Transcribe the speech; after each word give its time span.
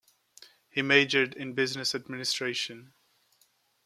He 0.67 0.81
majored 0.81 1.35
in 1.35 1.53
business 1.53 1.93
administration. 1.93 2.95